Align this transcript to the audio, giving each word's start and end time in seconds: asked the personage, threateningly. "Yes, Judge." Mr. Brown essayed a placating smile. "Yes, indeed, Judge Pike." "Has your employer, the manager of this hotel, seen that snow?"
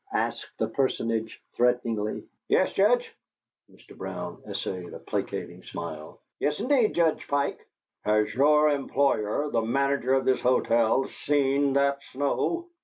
asked 0.15 0.49
the 0.57 0.67
personage, 0.67 1.39
threateningly. 1.53 2.23
"Yes, 2.47 2.73
Judge." 2.73 3.13
Mr. 3.71 3.95
Brown 3.95 4.41
essayed 4.47 4.93
a 4.95 4.99
placating 4.99 5.61
smile. 5.61 6.19
"Yes, 6.39 6.59
indeed, 6.59 6.95
Judge 6.95 7.27
Pike." 7.27 7.59
"Has 8.03 8.33
your 8.33 8.71
employer, 8.71 9.51
the 9.51 9.61
manager 9.61 10.15
of 10.15 10.25
this 10.25 10.41
hotel, 10.41 11.03
seen 11.09 11.73
that 11.73 12.01
snow?" 12.01 12.69